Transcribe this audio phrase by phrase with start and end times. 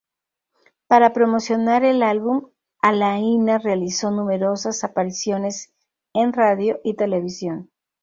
[0.87, 2.49] Para promocionar el álbum,
[2.81, 5.73] Alaina realizó numerosas apariciones
[6.15, 7.69] en radio y televisión.